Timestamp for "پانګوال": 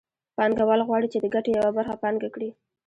0.37-0.81